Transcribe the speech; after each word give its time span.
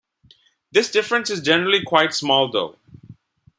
This 0.71 0.89
difference 0.89 1.29
is 1.29 1.41
generally 1.41 1.83
quite 1.85 2.15
small 2.15 2.49
though. 2.49 2.75